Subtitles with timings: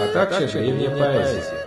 [0.00, 1.66] а также древняя поэзия.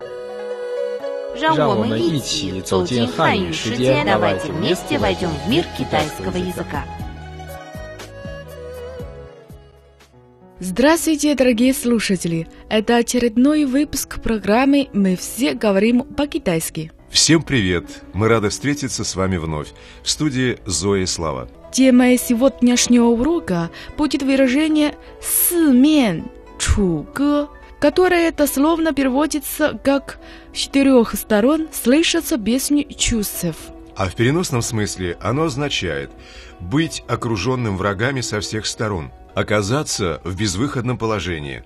[1.38, 6.86] 让我让我们们一一起起走走进进汉语汉语世世界界， давайте давайте вместе вместе войдем в мир китайского китайского языка.
[10.60, 12.48] Здравствуйте, дорогие слушатели!
[12.70, 16.94] Это очередной выпуск программы «Мы все говорим по-китайски».
[17.10, 17.84] Всем привет!
[18.14, 19.74] Мы рады встретиться с вами вновь.
[20.02, 21.50] В студии Зоя и Слава.
[21.74, 26.24] Темой сегодняшнего урока будет выражение «сымен
[26.58, 27.48] чуге»,
[27.81, 30.19] которое дословно переводится как
[30.53, 33.73] «с четырех сторон слышатся песни чувств».
[33.97, 36.11] А в переносном смысле оно означает
[36.61, 41.65] быть окруженным врагами со всех сторон, оказаться в безвыходном положении.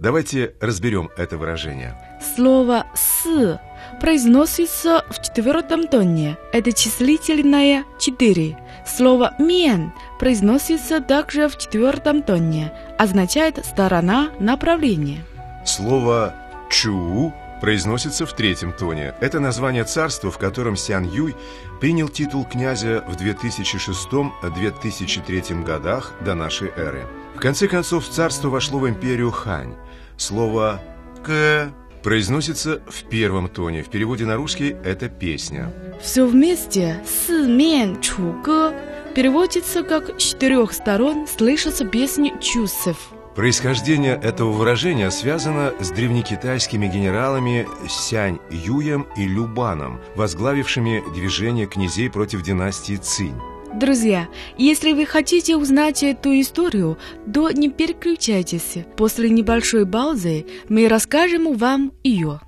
[0.00, 1.96] Давайте разберем это выражение.
[2.34, 3.60] Слово «с»
[4.00, 6.36] произносится в четвертом тоне.
[6.52, 8.58] Это числительное «четыре».
[8.86, 12.72] Слово «мен» произносится также в четвертом тоне.
[12.98, 15.24] Означает «сторона», «направление».
[15.64, 16.34] Слово
[16.70, 19.14] «чу» произносится в третьем тоне.
[19.20, 21.34] Это название царства, в котором Сян Юй
[21.80, 27.06] принял титул князя в 2006-2003 годах до нашей эры.
[27.34, 29.74] В конце концов, царство вошло в империю Хань.
[30.18, 30.82] Слово
[31.24, 33.82] «к» произносится в первом тоне.
[33.82, 35.72] В переводе на русский это песня.
[36.02, 38.74] Все вместе «сымен чуге»
[39.14, 43.14] переводится как «с четырех сторон слышатся песни чувств».
[43.34, 52.42] Происхождение этого выражения связано с древнекитайскими генералами Сянь Юем и Любаном, возглавившими движение князей против
[52.42, 53.34] династии Цинь.
[53.74, 56.96] Друзья, если вы хотите узнать эту историю,
[57.32, 58.84] то не переключайтесь.
[58.96, 62.40] После небольшой паузы мы расскажем вам ее.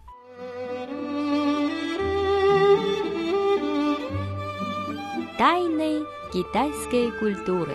[5.37, 7.75] Тайны китайской культуры.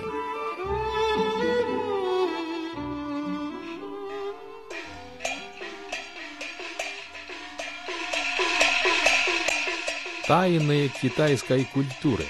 [10.31, 12.23] Тайны китайской культуры.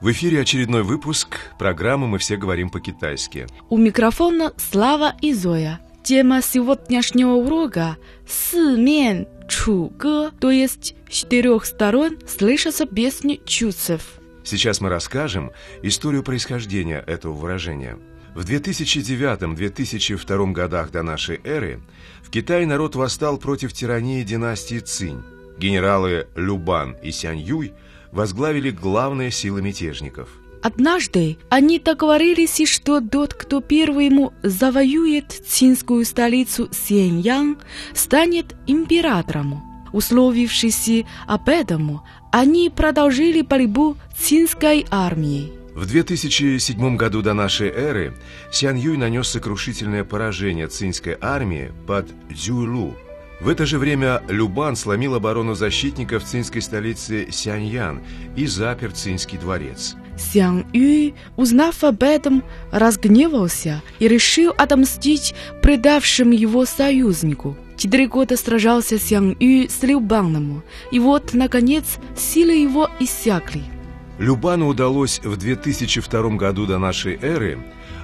[0.00, 3.46] В эфире очередной выпуск программы «Мы все говорим по-китайски».
[3.68, 5.80] У микрофона Слава и Зоя.
[6.02, 14.18] Тема сегодняшнего урока– «сымен чуге», то есть с четырех сторон слышатся песни чувств.
[14.44, 15.50] Сейчас мы расскажем
[15.82, 17.98] историю происхождения этого выражения.
[18.36, 21.80] В 2009-2002 годах до нашей эры
[22.22, 25.22] в Китае народ восстал против тирании династии Цинь.
[25.56, 27.72] Генералы Любан и Сянь Юй
[28.12, 30.28] возглавили главные силы мятежников.
[30.62, 37.56] Однажды они договорились, что тот, кто первым завоюет цинскую столицу Сяньян,
[37.94, 39.62] станет императором.
[39.94, 45.54] Условившись об этом, они продолжили борьбу цинской армии.
[45.76, 48.14] В 2007 году до нашей эры
[48.50, 52.96] Сян Юй нанес сокрушительное поражение цинской армии под Дзюйлу.
[53.42, 58.00] В это же время Любан сломил оборону защитников цинской столицы Сяньян
[58.36, 59.96] и запер цинский дворец.
[60.16, 62.42] Сян Юй, узнав об этом,
[62.72, 67.54] разгневался и решил отомстить предавшим его союзнику.
[67.76, 73.75] Четыре года сражался Сян Юй с Любаном, и вот, наконец, силы его иссякли.
[74.18, 77.58] Любану удалось в 2002 году до нашей эры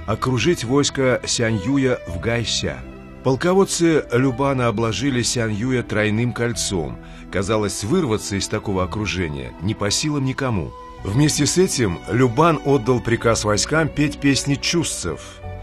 [0.05, 2.77] окружить войско Сянь Юя в Гайся.
[3.23, 6.97] Полководцы Любана обложили Сянь Юя тройным кольцом.
[7.31, 10.71] Казалось, вырваться из такого окружения не по силам никому.
[11.03, 15.07] Вместе с этим Любан отдал приказ войскам петь песни чувств.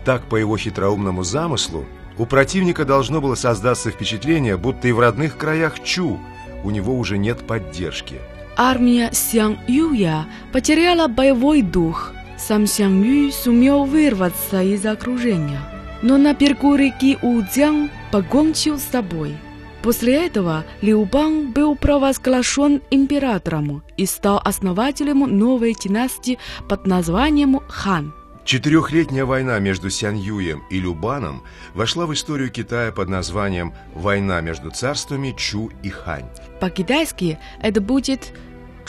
[0.05, 1.85] Так, по его хитроумному замыслу,
[2.19, 6.19] у противника должно было создаться впечатление, будто и в родных краях Чу
[6.65, 8.21] у него уже нет поддержки.
[8.63, 12.13] Армия Сян Юя потеряла боевой дух.
[12.37, 15.63] Сам Сян Юй сумел вырваться из окружения,
[16.03, 19.35] но на берегу реки Удзян покончил с собой.
[19.83, 28.13] После этого Лиу Бан был провозглашен императором и стал основателем новой династии под названием Хан.
[28.45, 34.71] Четырехлетняя война между Сян Юем и Любаном вошла в историю Китая под названием «Война между
[34.71, 36.29] царствами Чу и Хань».
[36.61, 38.33] По-китайски это будет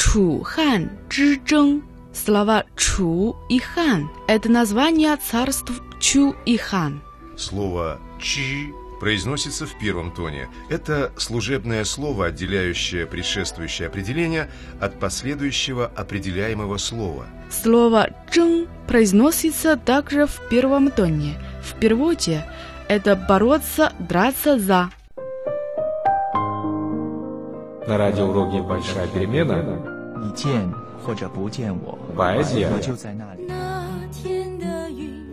[0.01, 1.83] Чу Хан Чжизheng.
[2.11, 7.03] Слова Чу и Хан– это название царств Чу и Хан.
[7.37, 10.49] Слово «чи» произносится в первом тоне.
[10.69, 14.49] Это служебное слово, отделяющее предшествующее определение
[14.81, 17.27] от последующего определяемого слова.
[17.51, 21.35] Слово «чжэн» произносится также в первом тоне.
[21.63, 22.43] В переводе
[22.89, 24.89] это «бороться», «драться за».
[27.87, 30.21] На радиоуроке «Большая перемена»
[32.15, 32.69] поэзия,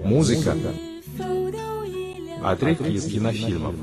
[0.05, 0.57] музыка,
[2.43, 3.75] отрывки из кинофильмов.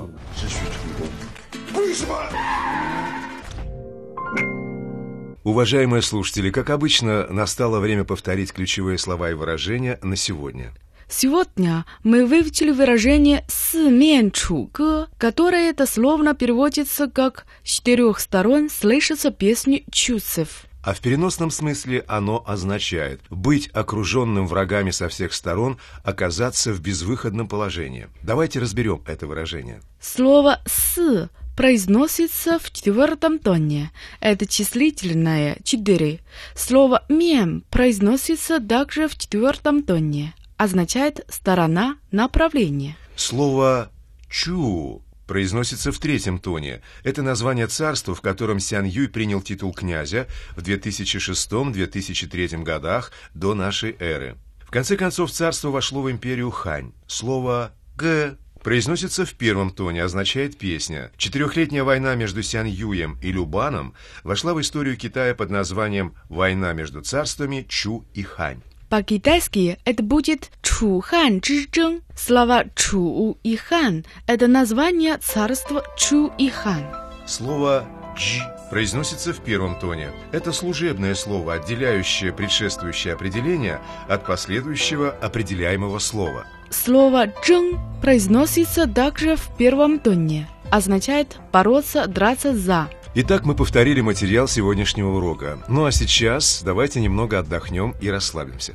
[5.44, 10.74] Уважаемые слушатели, как обычно, настало время повторить ключевые слова и выражения на сегодня–
[11.08, 19.86] Сегодня мы выучили выражение «смен чуга», которое дословно переводится как «с четырех сторон слышатся песни
[19.92, 20.66] чусев».
[20.84, 27.48] А в переносном смысле оно означает быть окруженным врагами со всех сторон, оказаться в безвыходном
[27.48, 28.08] положении.
[28.22, 29.82] Давайте разберем это выражение.
[30.00, 33.92] Слово «с» произносится в четвертом тоне.
[34.20, 36.20] Это числительное «четыре».
[36.56, 40.36] Слово «мем» произносится также в четвертом тоне.
[40.58, 42.96] Означает «сторона», «направление».
[43.18, 43.92] Слово
[44.30, 46.82] «чу» произносится в третьем тоне.
[47.04, 53.98] Это название царства, в котором Сян Юй принял титул князя в 2006-2003 годах до нашей
[54.00, 54.38] эры.
[54.62, 56.94] В конце концов, царство вошло в империю Хань.
[57.08, 61.12] Слово «г» произносится в первом тоне, означает «песня».
[61.18, 63.94] Четырехлетняя война между Сян Юем и Любаном
[64.24, 68.62] вошла в историю Китая под названием «Война между царствами Чу и Хань».
[68.90, 72.02] По-китайски это будет Чухан Чжэн.
[72.16, 76.84] Слова Чу и Хан– это название царства Чу и Хан.
[77.26, 77.86] Слово
[78.16, 80.12] «дж» произносится в первом тоне.
[80.32, 86.46] Это служебное слово, отделяющее предшествующее определение от последующего определяемого слова.
[86.70, 90.48] Слово «джэн» произносится также в первом тоне.
[90.72, 92.90] Означает бороться, драться за.
[93.15, 95.59] Итак, мы повторили материал сегодняшнего урока.
[95.69, 98.75] Ну а сейчас давайте немного отдохнем и расслабимся.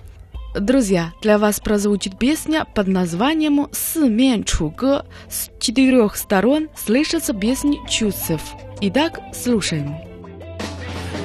[0.53, 5.06] Друзья, для вас прозвучит песня под названием «Сымен Чуга».
[5.30, 8.31] С четырех сторон слышатся песни чувств.
[8.81, 9.95] Итак, слушаем.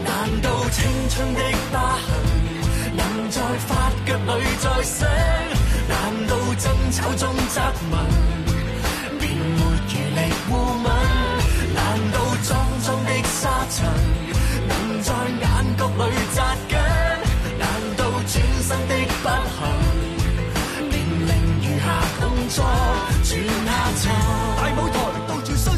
[0.05, 1.41] 难道青春的
[1.73, 5.09] 疤痕能在发脚里再生？
[5.89, 7.95] 难道争吵中责问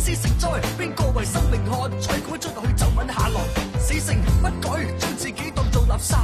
[0.07, 2.17] 到處相思成災，邊個為生命喝彩？
[2.21, 3.41] 估出去就穩下來。
[3.79, 6.15] 死性不改，將自己當做垃圾，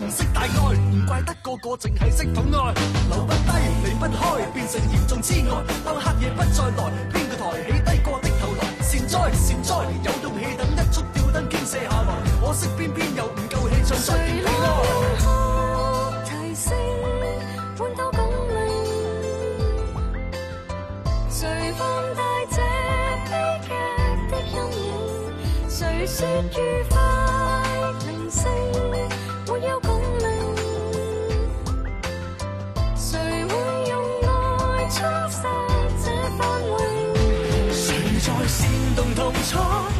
[0.00, 0.46] 唔識大愛，
[0.78, 2.74] 唔怪得個個淨係識討愛，
[3.10, 3.50] 留不低，
[3.84, 5.50] 離不開，變成嚴重痴呆。
[5.84, 8.62] 當黑夜不再來，邊個抬起低過的頭來？
[8.82, 9.74] 善哉善哉，
[10.04, 12.10] 有勇氣等一束吊燈傾瀉下來，
[12.40, 14.50] 可惜偏偏又唔夠氣唱出點愛。
[16.24, 16.70] 提升，
[17.76, 18.56] 換到更明。
[21.28, 21.80] 誰放
[22.14, 22.21] 大
[26.14, 27.00] 说愉快，
[28.04, 28.44] 人生
[29.48, 29.88] 没有共
[30.18, 30.26] 鸣。
[32.94, 33.50] 谁会
[33.88, 35.00] 用爱冲
[35.30, 35.40] 散
[36.04, 36.40] 这范
[36.70, 36.76] 围？
[37.72, 37.80] 谁
[38.20, 38.60] 在煽
[38.94, 39.91] 动同彩？